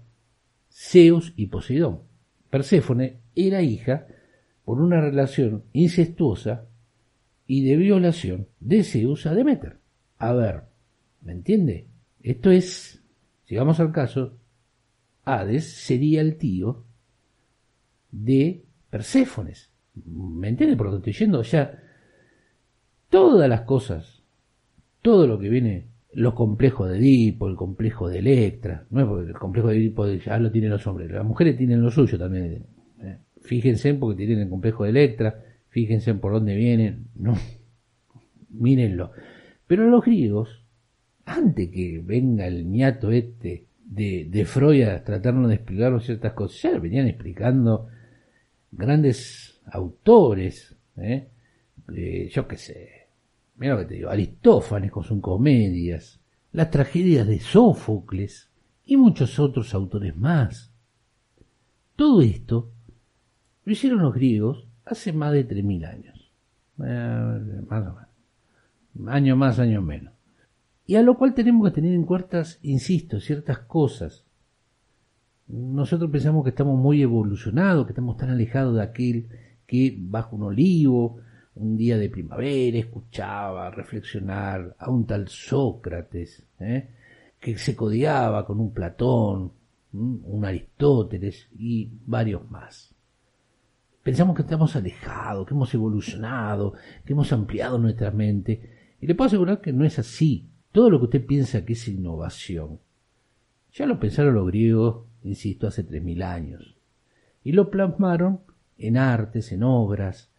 Zeus 0.70 1.32
y 1.38 1.48
Poseidón. 1.48 2.13
Perséfone 2.54 3.18
era 3.34 3.64
hija 3.64 4.06
por 4.64 4.80
una 4.80 5.02
relación 5.02 5.64
incestuosa 5.74 6.68
y 7.48 7.66
de 7.66 7.76
violación 7.78 8.48
de 8.60 8.84
Zeus 8.84 9.26
a 9.26 9.34
Demeter. 9.34 9.80
A 10.20 10.34
ver, 10.34 10.66
¿me 11.22 11.32
entiende? 11.32 11.88
Esto 12.22 12.52
es, 12.52 13.02
si 13.46 13.56
vamos 13.56 13.80
al 13.80 13.92
caso, 13.92 14.38
Hades 15.26 15.66
sería 15.66 16.22
el 16.22 16.38
tío 16.38 16.86
de 18.12 18.64
Perséfones. 18.92 19.72
¿Me 20.06 20.50
entiende 20.50 20.78
por 20.78 20.92
que 20.92 20.98
estoy 20.98 21.12
diciendo? 21.12 21.40
O 21.40 21.44
sea, 21.44 21.82
todas 23.10 23.50
las 23.50 23.62
cosas, 23.62 24.22
todo 25.02 25.26
lo 25.26 25.40
que 25.40 25.50
viene, 25.50 25.88
los 26.16 26.34
complejos 26.34 26.90
de 26.90 26.98
Edipo, 26.98 27.48
el 27.48 27.56
complejo 27.56 28.10
de 28.10 28.20
Electra, 28.20 28.86
no 28.90 29.02
es 29.02 29.08
porque 29.08 29.30
el 29.30 29.38
complejo 29.38 29.70
de 29.70 29.78
Edipo 29.78 30.08
ya 30.08 30.38
lo 30.38 30.52
tienen 30.52 30.72
los 30.72 30.86
hombres, 30.88 31.12
las 31.12 31.26
mujeres 31.26 31.58
tienen 31.58 31.82
lo 31.82 31.92
suyo 31.92 32.18
también. 32.18 32.66
Eh, 33.02 33.18
fíjense 33.42 33.94
porque 33.96 34.18
tienen 34.18 34.40
el 34.40 34.50
complejo 34.50 34.84
de 34.84 34.92
Electra, 34.92 35.44
fíjense 35.70 36.14
por 36.16 36.34
dónde 36.34 36.56
vienen, 36.56 37.08
no, 37.16 37.36
mírenlo. 38.50 39.12
Pero 39.66 39.90
los 39.90 40.04
griegos, 40.04 40.64
antes 41.26 41.70
que 41.70 42.02
venga 42.04 42.46
el 42.48 42.70
ñato 42.70 43.12
este 43.12 43.66
de, 43.84 44.28
de 44.30 44.46
Freud 44.46 44.84
a 44.84 45.04
tratarnos 45.04 45.50
de 45.50 45.56
explicarnos 45.56 46.06
ciertas 46.06 46.34
cosas, 46.34 46.62
ya 46.62 46.80
venían 46.80 47.08
explicando 47.08 47.88
grandes 48.72 49.62
autores, 49.72 50.76
¿eh? 50.98 51.28
Eh, 51.96 52.30
yo 52.32 52.48
qué 52.48 52.58
sé, 52.58 53.03
mira 53.56 53.74
lo 53.74 53.80
que 53.82 53.86
te 53.86 53.94
digo, 53.96 54.10
Aristófanes 54.10 54.92
con 54.92 55.04
sus 55.04 55.20
comedias, 55.22 56.20
las 56.52 56.70
tragedias 56.70 57.28
de 57.28 57.40
Sófocles 57.40 58.50
y 58.86 58.98
muchos 58.98 59.40
otros 59.40 59.74
autores 59.74 60.16
más. 60.16 60.72
Todo 61.96 62.22
esto 62.22 62.72
lo 63.66 63.72
hicieron 63.72 64.02
los 64.02 64.14
griegos 64.14 64.68
hace 64.86 65.14
más 65.14 65.32
de 65.34 65.48
3.000 65.48 65.88
años. 65.88 66.32
Eh, 66.84 67.62
más 67.68 67.88
o 67.88 67.96
menos. 67.96 69.14
Año 69.14 69.36
más, 69.36 69.60
año 69.60 69.82
menos. 69.82 70.14
Y 70.86 70.96
a 70.96 71.02
lo 71.02 71.18
cual 71.18 71.34
tenemos 71.34 71.68
que 71.70 71.76
tener 71.76 71.94
en 71.94 72.06
cuenta, 72.06 72.44
insisto, 72.62 73.20
ciertas 73.20 73.60
cosas 73.60 74.26
nosotros 75.48 76.10
pensamos 76.10 76.44
que 76.44 76.50
estamos 76.50 76.80
muy 76.80 77.02
evolucionados, 77.02 77.86
que 77.86 77.92
estamos 77.92 78.18
tan 78.18 78.30
alejados 78.30 78.76
de 78.76 78.82
aquel 78.82 79.28
que 79.68 79.96
bajo 79.98 80.36
un 80.36 80.44
olivo, 80.44 81.18
un 81.56 81.78
día 81.78 81.98
de 81.98 82.10
primavera, 82.10 82.78
escuchaba 82.78 83.70
reflexionar 83.70 84.76
a 84.80 84.90
un 84.90 85.06
tal 85.06 85.28
Sócrates, 85.28 86.44
¿eh? 86.60 86.90
que 87.40 87.58
se 87.58 87.76
codiaba 87.76 88.46
con 88.46 88.60
un 88.60 88.74
Platón, 88.74 89.52
un 89.92 90.46
Aristóteles 90.46 91.50
y 91.58 91.92
varios 92.06 92.50
más. 92.50 92.94
Pensamos 94.02 94.36
que 94.36 94.42
estamos 94.42 94.76
alejados, 94.76 95.48
que 95.48 95.54
hemos 95.54 95.74
evolucionado, 95.74 96.74
que 97.06 97.14
hemos 97.14 97.32
ampliado 97.32 97.78
nuestra 97.78 98.12
mente. 98.12 98.96
Y 99.00 99.08
le 99.08 99.16
puedo 99.16 99.28
asegurar 99.28 99.62
que 99.62 99.72
no 99.72 99.86
es 99.86 99.98
así. 99.98 100.50
Todo 100.72 100.90
lo 100.90 101.00
que 101.00 101.06
usted 101.06 101.26
piensa 101.26 101.64
que 101.64 101.74
es 101.74 101.88
innovación, 101.88 102.80
ya 103.72 103.86
lo 103.86 104.00
pensaron 104.00 104.36
los 104.36 104.48
griegos, 104.48 105.06
insisto, 105.24 105.68
hace 105.68 105.84
tres 105.84 106.04
mil 106.04 106.22
años. 106.22 106.76
Y 107.44 107.54
lo 107.54 107.70
plasmaron 107.70 108.42
en 108.78 108.98
artes, 108.98 109.52
en 109.52 109.64
obras, 109.64 110.33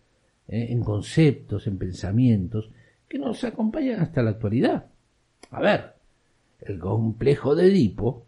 eh, 0.48 0.66
en 0.70 0.82
conceptos, 0.82 1.66
en 1.66 1.78
pensamientos, 1.78 2.70
que 3.08 3.18
nos 3.18 3.44
acompañan 3.44 4.00
hasta 4.00 4.22
la 4.22 4.30
actualidad. 4.30 4.86
A 5.50 5.60
ver, 5.60 5.94
el 6.60 6.78
complejo 6.78 7.54
de 7.54 7.68
Edipo 7.68 8.26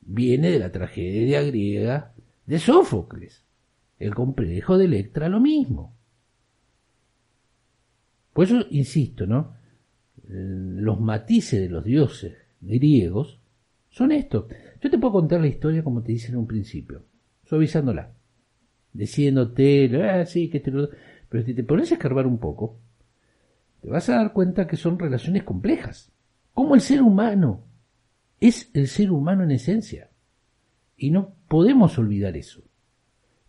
viene 0.00 0.50
de 0.50 0.58
la 0.58 0.72
tragedia 0.72 1.42
griega 1.42 2.12
de 2.46 2.58
Sófocles. 2.58 3.44
El 3.98 4.14
complejo 4.14 4.78
de 4.78 4.86
Electra 4.86 5.28
lo 5.28 5.40
mismo. 5.40 5.94
Por 8.32 8.46
eso 8.46 8.66
insisto, 8.70 9.26
¿no? 9.26 9.54
Los 10.26 11.00
matices 11.00 11.60
de 11.60 11.68
los 11.68 11.84
dioses 11.84 12.34
griegos 12.60 13.40
son 13.90 14.12
estos. 14.12 14.46
Yo 14.80 14.90
te 14.90 14.98
puedo 14.98 15.12
contar 15.12 15.40
la 15.40 15.46
historia 15.48 15.84
como 15.84 16.02
te 16.02 16.12
dicen 16.12 16.32
en 16.32 16.40
un 16.40 16.46
principio, 16.46 17.04
suavizándola, 17.44 18.14
diciéndote, 18.92 20.02
ah, 20.02 20.26
sí, 20.26 20.48
que 20.48 20.58
este... 20.58 20.72
Pero 21.28 21.44
si 21.44 21.54
te 21.54 21.64
pones 21.64 21.90
a 21.90 21.94
escarbar 21.94 22.26
un 22.26 22.38
poco, 22.38 22.78
te 23.80 23.88
vas 23.88 24.08
a 24.08 24.16
dar 24.16 24.32
cuenta 24.32 24.66
que 24.66 24.76
son 24.76 24.98
relaciones 24.98 25.42
complejas. 25.44 26.12
Como 26.54 26.74
el 26.74 26.80
ser 26.80 27.02
humano 27.02 27.64
es 28.40 28.70
el 28.74 28.88
ser 28.88 29.10
humano 29.10 29.44
en 29.44 29.52
esencia. 29.52 30.10
Y 30.96 31.10
no 31.10 31.34
podemos 31.48 31.98
olvidar 31.98 32.36
eso. 32.36 32.62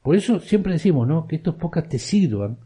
Por 0.01 0.15
eso 0.15 0.39
siempre 0.39 0.73
decimos, 0.73 1.07
¿no? 1.07 1.27
Que 1.27 1.37
estos 1.37 1.55
pocas 1.55 1.87
te 1.87 1.99
sirvan. 1.99 2.57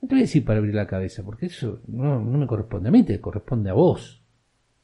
No 0.00 0.08
te 0.08 0.14
voy 0.14 0.18
a 0.18 0.22
decir 0.22 0.44
para 0.44 0.58
abrir 0.58 0.74
la 0.74 0.86
cabeza, 0.86 1.22
porque 1.22 1.46
eso 1.46 1.80
no, 1.86 2.20
me 2.20 2.46
corresponde 2.46 2.88
a 2.88 2.92
mí, 2.92 3.02
te 3.02 3.20
corresponde 3.20 3.70
a 3.70 3.74
vos. 3.74 4.22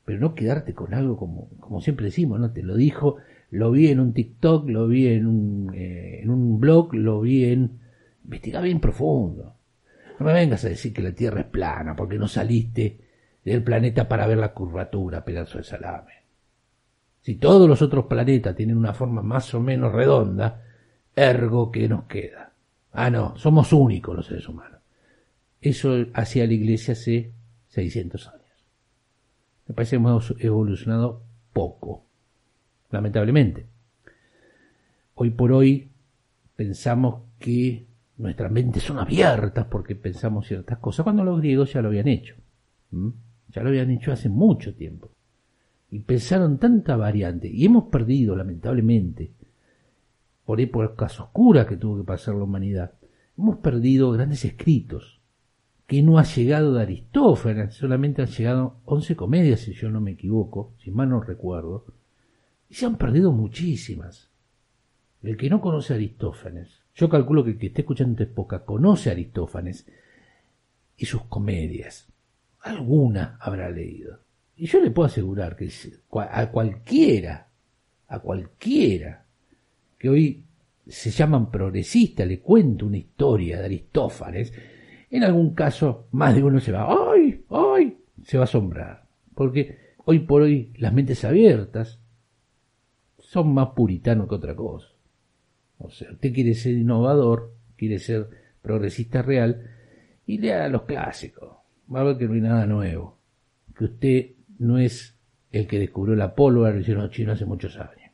Pero 0.04 0.20
no 0.20 0.34
quedarte 0.34 0.74
con 0.74 0.94
algo 0.94 1.16
como, 1.16 1.48
como 1.60 1.80
siempre 1.80 2.06
decimos, 2.06 2.38
¿no? 2.38 2.52
Te 2.52 2.62
lo 2.62 2.76
dijo, 2.76 3.16
lo 3.50 3.70
vi 3.70 3.88
en 3.88 4.00
un 4.00 4.12
TikTok, 4.12 4.68
lo 4.68 4.86
vi 4.88 5.08
en 5.08 5.26
un, 5.26 5.74
eh, 5.74 6.20
en 6.22 6.30
un 6.30 6.58
blog, 6.58 6.94
lo 6.94 7.20
vi 7.20 7.44
en... 7.44 7.78
Investiga 8.24 8.60
bien 8.60 8.80
profundo. 8.80 9.54
No 10.18 10.26
me 10.26 10.32
vengas 10.32 10.64
a 10.64 10.68
decir 10.68 10.92
que 10.92 11.02
la 11.02 11.12
Tierra 11.12 11.40
es 11.40 11.46
plana, 11.46 11.94
porque 11.94 12.18
no 12.18 12.26
saliste 12.26 12.98
del 13.44 13.62
planeta 13.62 14.08
para 14.08 14.26
ver 14.26 14.38
la 14.38 14.52
curvatura, 14.52 15.24
pedazo 15.24 15.58
de 15.58 15.64
salame. 15.64 16.12
Si 17.20 17.36
todos 17.36 17.68
los 17.68 17.82
otros 17.82 18.06
planetas 18.06 18.56
tienen 18.56 18.76
una 18.76 18.94
forma 18.94 19.22
más 19.22 19.52
o 19.54 19.60
menos 19.60 19.92
redonda, 19.92 20.62
ergo 21.14 21.70
que 21.70 21.88
nos 21.88 22.04
queda. 22.04 22.52
Ah, 22.92 23.10
no, 23.10 23.36
somos 23.36 23.72
únicos 23.72 24.16
los 24.16 24.26
seres 24.26 24.48
humanos. 24.48 24.80
Eso 25.60 26.06
hacía 26.14 26.46
la 26.46 26.54
iglesia 26.54 26.92
hace 26.92 27.32
600 27.68 28.28
años. 28.28 28.42
Me 29.66 29.74
parece 29.74 29.90
que 29.90 29.96
hemos 29.96 30.34
evolucionado 30.38 31.22
poco, 31.52 32.05
lamentablemente. 32.90 33.66
Hoy 35.14 35.30
por 35.30 35.52
hoy 35.52 35.88
pensamos 36.54 37.22
que 37.38 37.86
nuestras 38.18 38.50
mentes 38.50 38.82
son 38.82 38.98
abiertas 38.98 39.66
porque 39.66 39.94
pensamos 39.94 40.46
ciertas 40.46 40.78
cosas, 40.78 41.04
cuando 41.04 41.24
los 41.24 41.38
griegos 41.38 41.72
ya 41.72 41.82
lo 41.82 41.88
habían 41.88 42.08
hecho. 42.08 42.34
Ya 42.90 43.62
lo 43.62 43.68
habían 43.68 43.90
hecho 43.90 44.12
hace 44.12 44.28
mucho 44.28 44.74
tiempo 44.74 45.10
y 45.90 46.00
pensaron 46.00 46.58
tanta 46.58 46.96
variante 46.96 47.48
y 47.48 47.64
hemos 47.64 47.84
perdido 47.84 48.34
lamentablemente 48.34 49.32
por 50.44 50.60
épocas 50.60 51.20
oscuras 51.20 51.66
que 51.66 51.76
tuvo 51.76 51.98
que 51.98 52.04
pasar 52.04 52.34
la 52.34 52.44
humanidad 52.44 52.92
hemos 53.38 53.58
perdido 53.58 54.10
grandes 54.10 54.44
escritos 54.44 55.20
que 55.86 56.02
no 56.02 56.18
ha 56.18 56.24
llegado 56.24 56.74
de 56.74 56.82
Aristófanes 56.82 57.74
solamente 57.74 58.22
han 58.22 58.28
llegado 58.28 58.76
once 58.84 59.14
comedias 59.14 59.60
si 59.60 59.72
yo 59.74 59.90
no 59.90 60.00
me 60.00 60.12
equivoco 60.12 60.72
si 60.82 60.90
mal 60.90 61.08
no 61.08 61.20
recuerdo 61.20 61.86
y 62.68 62.74
se 62.74 62.86
han 62.86 62.96
perdido 62.96 63.32
muchísimas 63.32 64.30
el 65.22 65.36
que 65.36 65.50
no 65.50 65.60
conoce 65.60 65.92
a 65.92 65.96
Aristófanes 65.96 66.82
yo 66.94 67.08
calculo 67.08 67.44
que 67.44 67.50
el 67.50 67.58
que 67.58 67.66
esté 67.66 67.82
escuchando 67.82 68.12
esta 68.12 68.24
época 68.24 68.64
conoce 68.64 69.10
a 69.10 69.12
Aristófanes 69.12 69.86
y 70.96 71.06
sus 71.06 71.22
comedias 71.24 72.08
alguna 72.60 73.36
habrá 73.40 73.70
leído 73.70 74.26
y 74.56 74.66
yo 74.66 74.80
le 74.80 74.90
puedo 74.90 75.06
asegurar 75.06 75.54
que 75.54 75.70
a 76.30 76.50
cualquiera, 76.50 77.48
a 78.08 78.18
cualquiera 78.20 79.26
que 79.98 80.08
hoy 80.08 80.44
se 80.86 81.10
llaman 81.10 81.50
progresistas, 81.50 82.26
le 82.26 82.40
cuento 82.40 82.86
una 82.86 82.96
historia 82.96 83.58
de 83.58 83.66
Aristófanes, 83.66 84.52
en 85.10 85.24
algún 85.24 85.54
caso 85.54 86.08
más 86.12 86.34
de 86.34 86.42
uno 86.42 86.58
se 86.60 86.72
va, 86.72 86.88
¡ay! 86.88 87.44
¡ay! 87.50 87.98
se 88.24 88.38
va 88.38 88.44
a 88.44 88.46
asombrar. 88.46 89.04
Porque 89.34 89.94
hoy 90.04 90.20
por 90.20 90.42
hoy 90.42 90.72
las 90.78 90.92
mentes 90.92 91.24
abiertas 91.24 92.00
son 93.36 93.52
más 93.52 93.68
puritanos 93.76 94.30
que 94.30 94.34
otra 94.34 94.56
cosa. 94.56 94.88
O 95.76 95.90
sea, 95.90 96.10
usted 96.10 96.32
quiere 96.32 96.54
ser 96.54 96.72
innovador, 96.72 97.52
quiere 97.76 97.98
ser 97.98 98.30
progresista 98.62 99.20
real, 99.20 99.62
y 100.26 100.38
lea 100.38 100.70
los 100.70 100.84
clásicos. 100.84 101.50
Va 101.94 102.00
a 102.00 102.04
ver 102.04 102.16
que 102.16 102.26
no 102.26 102.32
hay 102.32 102.40
nada 102.40 102.64
nuevo. 102.64 103.18
Que 103.76 103.84
usted 103.84 104.26
no 104.58 104.78
es 104.78 105.18
el 105.52 105.66
que 105.66 105.78
descubrió 105.78 106.16
la 106.16 106.34
pólvora, 106.34 106.72
lo 106.72 106.80
hicieron 106.80 107.02
los 107.02 107.12
chinos 107.12 107.34
hace 107.34 107.44
muchos 107.44 107.76
años. 107.76 108.10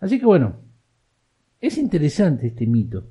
Así 0.00 0.18
que 0.18 0.26
bueno, 0.26 0.56
es 1.60 1.78
interesante 1.78 2.48
este 2.48 2.66
mito, 2.66 3.06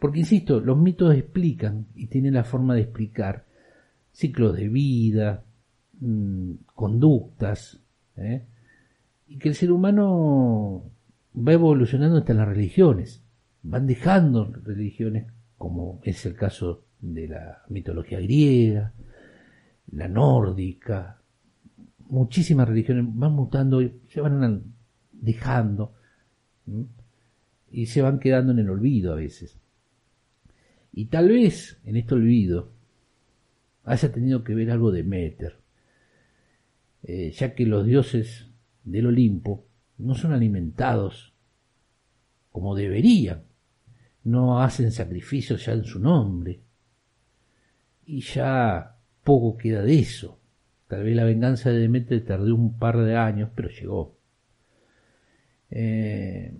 porque 0.00 0.18
insisto, 0.18 0.58
los 0.58 0.76
mitos 0.76 1.14
explican 1.14 1.86
y 1.94 2.08
tienen 2.08 2.34
la 2.34 2.42
forma 2.42 2.74
de 2.74 2.80
explicar 2.80 3.44
ciclos 4.10 4.56
de 4.56 4.68
vida, 4.68 5.44
mm, 6.00 6.54
conductas, 6.74 7.80
¿eh? 8.16 8.42
Y 9.28 9.38
que 9.38 9.50
el 9.50 9.54
ser 9.54 9.70
humano 9.70 10.90
va 11.36 11.52
evolucionando 11.52 12.18
hasta 12.18 12.34
las 12.34 12.48
religiones, 12.48 13.22
van 13.62 13.86
dejando 13.86 14.50
religiones, 14.64 15.26
como 15.56 16.00
es 16.02 16.24
el 16.26 16.34
caso 16.34 16.84
de 17.00 17.28
la 17.28 17.62
mitología 17.68 18.20
griega, 18.20 18.92
la 19.92 20.08
nórdica, 20.08 21.20
muchísimas 22.08 22.68
religiones 22.68 23.04
van 23.06 23.32
mutando 23.32 23.82
y 23.82 24.00
se 24.08 24.20
van 24.20 24.74
dejando 25.12 25.94
y 27.70 27.86
se 27.86 28.02
van 28.02 28.18
quedando 28.18 28.52
en 28.52 28.60
el 28.60 28.70
olvido 28.70 29.12
a 29.12 29.16
veces. 29.16 29.58
Y 30.92 31.06
tal 31.06 31.28
vez 31.28 31.78
en 31.84 31.96
este 31.96 32.14
olvido 32.14 32.72
haya 33.84 34.10
tenido 34.10 34.42
que 34.42 34.54
ver 34.54 34.70
algo 34.70 34.90
de 34.90 35.04
Meter, 35.04 35.56
eh, 37.02 37.30
ya 37.30 37.54
que 37.54 37.66
los 37.66 37.86
dioses 37.86 38.47
del 38.90 39.06
Olimpo 39.06 39.66
no 39.98 40.14
son 40.14 40.32
alimentados 40.32 41.34
como 42.50 42.74
deberían, 42.74 43.44
no 44.24 44.60
hacen 44.60 44.90
sacrificios 44.92 45.64
ya 45.66 45.72
en 45.72 45.84
su 45.84 46.00
nombre, 46.00 46.60
y 48.06 48.20
ya 48.20 48.96
poco 49.22 49.56
queda 49.56 49.82
de 49.82 49.98
eso. 49.98 50.38
Tal 50.88 51.04
vez 51.04 51.14
la 51.14 51.24
venganza 51.24 51.70
de 51.70 51.80
Demeter 51.80 52.24
tardó 52.24 52.54
un 52.54 52.78
par 52.78 52.96
de 52.96 53.14
años, 53.16 53.50
pero 53.54 53.68
llegó. 53.68 54.16
Eh, 55.70 56.54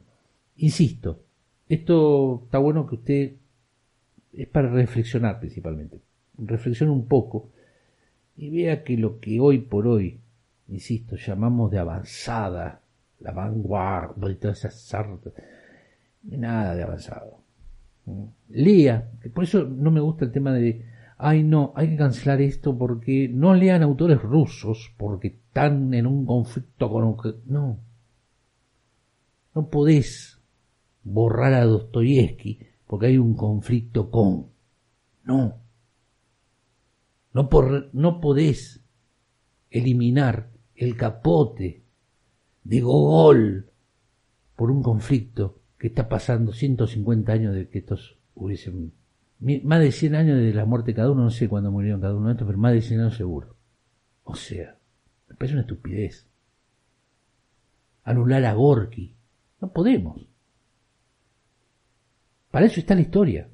insisto, 0.57 1.25
esto 1.69 2.43
está 2.45 2.59
bueno 2.59 2.87
que 2.87 2.95
usted 2.97 3.33
es 4.35 4.47
para 4.49 4.69
reflexionar 4.69 5.41
principalmente. 5.41 6.01
Reflexione 6.37 6.93
un 6.93 7.09
poco 7.09 7.51
y 8.37 8.51
vea 8.51 8.85
que 8.85 8.99
lo 8.99 9.19
que 9.19 9.41
hoy 9.41 9.59
por 9.59 9.87
hoy, 9.87 10.21
insisto, 10.69 11.17
llamamos 11.17 11.71
de 11.71 11.79
avanzada, 11.79 12.83
la 13.21 13.33
vanguardia 13.33 14.31
y 14.31 14.37
todas 14.37 14.65
esas 14.65 14.95
nada 16.23 16.75
de 16.75 16.83
avanzado. 16.83 17.39
Lea, 18.49 19.11
por 19.35 19.45
eso 19.45 19.65
no 19.65 19.91
me 19.91 20.01
gusta 20.01 20.25
el 20.25 20.33
tema 20.33 20.53
de 20.53 20.85
ay 21.19 21.43
no, 21.43 21.73
hay 21.75 21.91
que 21.91 21.97
cancelar 21.97 22.41
esto 22.41 22.79
porque 22.79 23.29
no 23.29 23.55
lean 23.55 23.83
autores 23.83 24.23
rusos 24.23 24.95
porque 24.97 25.29
están 25.29 25.93
en 25.93 26.07
un 26.07 26.25
conflicto 26.25 26.91
con. 26.91 27.17
No, 27.47 27.79
no 29.55 29.69
podés 29.69 30.41
borrar 31.03 31.55
a 31.55 31.65
Dostoyevsky 31.65 32.61
porque 32.87 33.07
hay 33.07 33.19
un 33.19 33.35
conflicto 33.35 34.11
con... 34.11 34.47
No. 35.25 35.57
No, 37.35 37.49
por, 37.49 37.91
no 37.93 38.21
podés 38.21 38.83
eliminar 39.71 40.51
el 40.79 40.97
capote 40.97 41.83
de 42.63 42.81
Gogol 42.81 43.71
por 44.55 44.71
un 44.71 44.83
conflicto 44.83 45.61
que 45.77 45.89
está 45.89 46.09
pasando 46.09 46.53
150 46.53 47.33
años 47.33 47.55
de 47.55 47.69
que 47.69 47.79
estos 47.79 48.17
hubiesen... 48.35 48.93
Más 49.41 49.81
de 49.81 49.93
100 49.93 50.15
años 50.15 50.39
de 50.39 50.53
la 50.53 50.65
muerte 50.65 50.93
de 50.93 50.97
cada 50.97 51.11
uno, 51.11 51.25
no 51.25 51.31
sé 51.31 51.49
cuándo 51.49 51.71
murieron 51.71 52.01
cada 52.01 52.15
uno 52.15 52.27
de 52.27 52.33
estos, 52.33 52.47
pero 52.47 52.59
más 52.59 52.73
de 52.73 52.83
100 52.83 53.01
años 53.01 53.17
seguro. 53.17 53.57
O 54.25 54.35
sea, 54.35 54.77
me 55.29 55.37
parece 55.37 55.55
una 55.55 55.63
estupidez. 55.63 56.27
Anular 58.05 58.45
a 58.45 58.55
Gorky. 58.55 59.15
No 59.61 59.73
podemos. 59.73 60.27
Para 62.51 62.67
eso 62.67 62.81
está 62.81 62.95
la 62.95 63.03
historia. 63.03 63.49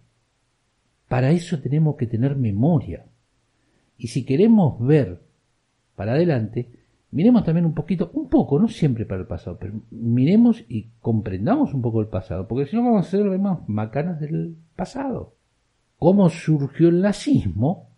Para 1.08 1.30
eso 1.30 1.60
tenemos 1.60 1.96
que 1.96 2.06
tener 2.06 2.36
memoria. 2.36 3.06
Y 3.98 4.08
si 4.08 4.24
queremos 4.24 4.78
ver 4.80 5.22
para 5.96 6.12
adelante, 6.12 6.83
miremos 7.14 7.44
también 7.44 7.64
un 7.64 7.74
poquito, 7.74 8.10
un 8.12 8.28
poco, 8.28 8.58
no 8.58 8.66
siempre 8.66 9.06
para 9.06 9.20
el 9.20 9.28
pasado, 9.28 9.56
pero 9.60 9.80
miremos 9.92 10.64
y 10.68 10.88
comprendamos 11.00 11.72
un 11.72 11.80
poco 11.80 12.00
el 12.00 12.08
pasado, 12.08 12.48
porque 12.48 12.66
si 12.66 12.74
no 12.74 12.82
vamos 12.82 13.04
a 13.04 13.08
hacer 13.08 13.20
las 13.20 13.38
mismas 13.38 13.60
macanas 13.68 14.18
del 14.18 14.56
pasado. 14.74 15.36
Cómo 15.96 16.28
surgió 16.28 16.88
el 16.88 17.02
nazismo 17.02 17.88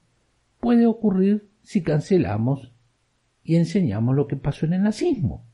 puede 0.60 0.86
ocurrir 0.86 1.48
si 1.62 1.82
cancelamos 1.82 2.72
y 3.42 3.56
enseñamos 3.56 4.14
lo 4.14 4.26
que 4.26 4.36
pasó 4.36 4.66
en 4.66 4.74
el 4.74 4.82
nazismo. 4.82 5.46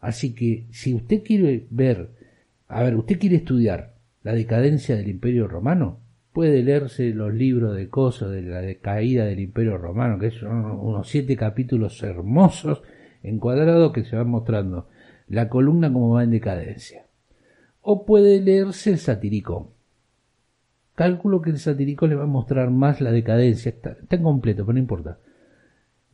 Así 0.00 0.34
que 0.34 0.66
si 0.72 0.92
usted 0.92 1.22
quiere 1.22 1.68
ver, 1.70 2.10
a 2.66 2.82
ver, 2.82 2.96
usted 2.96 3.20
quiere 3.20 3.36
estudiar 3.36 3.94
la 4.24 4.32
decadencia 4.32 4.96
del 4.96 5.08
imperio 5.08 5.46
romano, 5.46 6.00
puede 6.32 6.62
leerse 6.62 7.10
los 7.10 7.32
libros 7.32 7.76
de 7.76 7.88
cosas 7.88 8.30
de 8.30 8.42
la 8.42 8.60
decaída 8.60 9.24
del 9.24 9.40
Imperio 9.40 9.76
Romano, 9.76 10.18
que 10.18 10.30
son 10.30 10.64
unos 10.80 11.08
siete 11.08 11.36
capítulos 11.36 12.02
hermosos 12.02 12.82
encuadrados 13.22 13.92
que 13.92 14.04
se 14.04 14.16
van 14.16 14.28
mostrando 14.28 14.88
la 15.28 15.48
columna 15.48 15.92
como 15.92 16.10
va 16.10 16.24
en 16.24 16.30
decadencia. 16.30 17.06
O 17.80 18.06
puede 18.06 18.40
leerse 18.40 18.90
el 18.90 18.98
satírico. 18.98 19.72
Cálculo 20.94 21.40
que 21.42 21.50
el 21.50 21.58
satírico 21.58 22.06
le 22.06 22.14
va 22.14 22.24
a 22.24 22.26
mostrar 22.26 22.70
más 22.70 23.00
la 23.00 23.12
decadencia, 23.12 23.70
está, 23.70 23.92
está 23.92 24.20
completo, 24.20 24.64
pero 24.64 24.74
no 24.74 24.78
importa. 24.78 25.18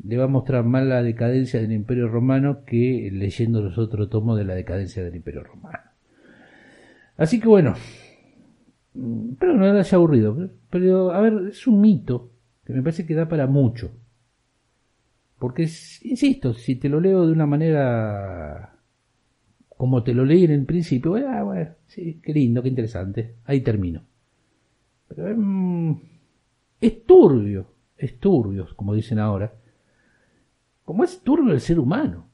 Le 0.05 0.17
va 0.17 0.25
a 0.25 0.29
mostrar 0.29 0.65
más 0.65 0.85
la 0.85 1.03
decadencia 1.03 1.61
del 1.61 1.73
Imperio 1.73 2.09
Romano 2.09 2.65
que 2.65 3.11
leyendo 3.13 3.61
los 3.61 3.77
otros 3.79 4.09
tomos 4.09 4.39
de 4.39 4.45
la 4.45 4.55
decadencia 4.55 5.03
del 5.03 5.17
Imperio 5.17 5.43
Romano. 5.43 5.79
Así 7.17 7.41
que 7.41 7.49
bueno, 7.49 7.75
pero 8.93 9.55
no 9.55 9.73
le 9.73 9.81
haya 9.81 9.97
aburrido. 9.97 10.51
Pero, 10.71 11.13
a 11.13 11.21
ver, 11.21 11.49
es 11.49 11.67
un 11.67 11.81
mito 11.81 12.31
que 12.65 12.73
me 12.73 12.83
parece 12.83 13.07
que 13.07 13.15
da 13.15 13.29
para 13.29 13.47
mucho. 13.47 13.91
Porque, 15.39 15.63
insisto, 15.63 16.55
si 16.55 16.77
te 16.77 16.89
lo 16.89 17.01
leo 17.01 17.27
de 17.27 17.33
una 17.33 17.47
manera 17.47 18.79
como 19.79 20.03
te 20.03 20.13
lo 20.13 20.25
leí 20.25 20.45
en 20.45 20.51
el 20.51 20.67
principio, 20.67 21.15
ah, 21.15 21.45
bueno, 21.45 21.71
sí, 21.87 22.21
qué 22.21 22.33
lindo, 22.33 22.63
qué 22.63 22.69
interesante, 22.69 23.37
ahí 23.45 23.61
termino. 23.61 24.03
Pero 25.07 25.33
mm, 25.37 26.01
es 26.81 27.07
turbio, 27.07 27.71
es 27.97 28.19
turbio, 28.19 28.67
como 28.75 28.93
dicen 28.93 29.21
ahora, 29.21 29.55
como 30.85 31.05
es 31.05 31.21
turbio 31.21 31.53
el 31.53 31.61
ser 31.61 31.79
humano, 31.79 32.29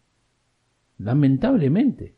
lamentablemente. 0.96 2.14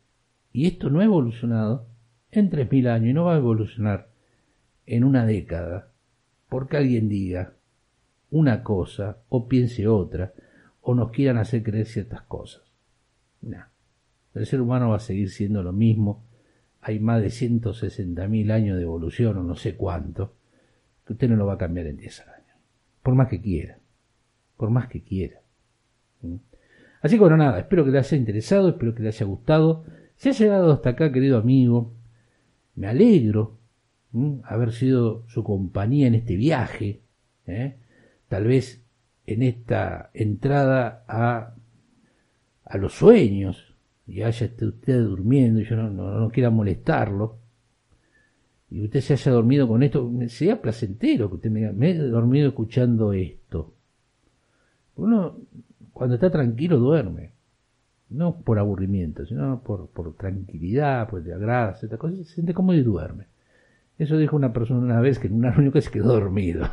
Y 0.53 0.65
esto 0.65 0.89
no 0.89 1.01
ha 1.01 1.03
evolucionado 1.03 1.87
en 2.31 2.49
3.000 2.49 2.87
años 2.87 3.09
y 3.09 3.13
no 3.13 3.25
va 3.25 3.33
a 3.33 3.39
evolucionar 3.39 4.07
en 4.87 5.03
una 5.03 5.25
década 5.25 5.91
porque 6.49 6.77
alguien 6.77 7.09
diga 7.09 7.53
una 8.31 8.63
cosa 8.63 9.17
o 9.29 9.47
piense 9.47 9.87
otra 9.87 10.33
o 10.81 10.95
nos 10.95 11.11
quieran 11.11 11.37
hacer 11.37 11.61
creer 11.61 11.85
ciertas 11.85 12.21
cosas. 12.23 12.63
No. 13.41 13.63
El 14.33 14.45
ser 14.45 14.61
humano 14.61 14.89
va 14.89 14.97
a 14.97 14.99
seguir 14.99 15.29
siendo 15.29 15.61
lo 15.61 15.73
mismo. 15.73 16.23
Hay 16.81 16.99
más 16.99 17.21
de 17.21 17.27
160.000 17.27 18.51
años 18.51 18.77
de 18.77 18.83
evolución 18.83 19.37
o 19.37 19.43
no 19.43 19.55
sé 19.55 19.75
cuánto, 19.75 20.33
que 21.05 21.13
usted 21.13 21.29
no 21.29 21.35
lo 21.35 21.45
va 21.45 21.53
a 21.53 21.57
cambiar 21.57 21.87
en 21.87 21.97
10 21.97 22.21
años. 22.21 22.57
Por 23.03 23.15
más 23.15 23.27
que 23.27 23.41
quiera. 23.41 23.79
Por 24.55 24.69
más 24.69 24.87
que 24.87 25.01
quiera. 25.01 25.41
¿Mm? 26.21 26.35
Así 27.01 27.15
que 27.15 27.19
bueno, 27.19 27.37
nada, 27.37 27.59
espero 27.59 27.83
que 27.83 27.91
le 27.91 27.99
haya 27.99 28.17
interesado, 28.17 28.69
espero 28.69 28.95
que 28.95 29.03
le 29.03 29.09
haya 29.09 29.25
gustado. 29.25 29.85
Si 30.15 30.29
ha 30.29 30.31
llegado 30.31 30.71
hasta 30.71 30.91
acá, 30.91 31.11
querido 31.11 31.37
amigo, 31.37 31.93
me 32.75 32.87
alegro 32.87 33.56
haber 34.43 34.71
sido 34.71 35.23
su 35.27 35.43
compañía 35.43 36.07
en 36.07 36.15
este 36.15 36.35
viaje, 36.35 37.01
¿eh? 37.45 37.75
tal 38.27 38.45
vez 38.45 38.81
en 39.25 39.43
esta 39.43 40.09
entrada 40.13 41.03
a, 41.07 41.53
a 42.65 42.77
los 42.77 42.93
sueños, 42.93 43.75
y 44.07 44.21
haya 44.21 44.47
usted 44.47 45.03
durmiendo 45.03 45.59
y 45.59 45.65
yo 45.65 45.75
no, 45.75 45.89
no, 45.89 46.29
quiera 46.29 46.49
molestarlo, 46.49 47.37
y 48.69 48.83
usted 48.83 49.01
se 49.01 49.13
haya 49.13 49.31
dormido 49.31 49.67
con 49.67 49.83
esto, 49.83 50.11
sería 50.27 50.61
placentero 50.61 51.29
que 51.29 51.35
usted 51.35 51.51
me 51.51 51.59
diga, 51.59 51.71
me 51.73 51.91
he 51.91 51.97
dormido 51.97 52.49
escuchando 52.49 53.13
esto. 53.13 53.73
Uno, 54.97 55.37
cuando 55.93 56.15
está 56.15 56.29
tranquilo, 56.29 56.77
duerme. 56.77 57.31
No 58.09 58.39
por 58.41 58.59
aburrimiento, 58.59 59.25
sino 59.25 59.61
por, 59.61 59.87
por 59.87 60.13
tranquilidad, 60.15 61.09
pues 61.09 61.25
le 61.25 61.33
agrada, 61.33 61.75
se 61.75 61.87
siente 62.25 62.53
cómodo 62.53 62.77
y 62.77 62.83
duerme. 62.83 63.25
Eso 63.97 64.17
dijo 64.17 64.35
una 64.35 64.53
persona 64.53 64.79
una 64.79 65.01
vez 65.01 65.19
que 65.19 65.27
en 65.27 65.33
una 65.33 65.51
reunión 65.51 65.73
que 65.73 65.81
se 65.81 65.91
quedó 65.91 66.13
dormido. 66.13 66.69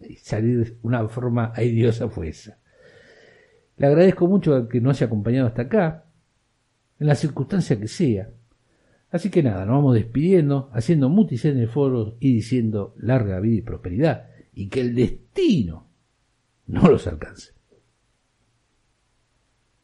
Y 0.00 0.16
salir 0.16 0.64
de 0.64 0.76
una 0.82 1.08
forma 1.08 1.52
aidiosa 1.54 2.08
fue 2.08 2.28
esa. 2.28 2.58
Le 3.76 3.86
agradezco 3.86 4.26
mucho 4.26 4.68
que 4.68 4.80
nos 4.80 4.96
haya 4.96 5.06
acompañado 5.06 5.46
hasta 5.46 5.62
acá, 5.62 6.04
en 6.98 7.06
la 7.06 7.14
circunstancia 7.14 7.78
que 7.78 7.88
sea. 7.88 8.30
Así 9.10 9.30
que 9.30 9.42
nada, 9.42 9.64
nos 9.64 9.76
vamos 9.76 9.94
despidiendo, 9.94 10.68
haciendo 10.72 11.08
mutis 11.08 11.44
en 11.44 11.58
el 11.58 11.68
foro 11.68 12.16
y 12.20 12.34
diciendo 12.34 12.94
larga 12.98 13.40
vida 13.40 13.58
y 13.58 13.62
prosperidad, 13.62 14.26
y 14.52 14.68
que 14.68 14.80
el 14.80 14.94
destino 14.94 15.86
no 16.66 16.88
los 16.88 17.06
alcance. 17.06 17.57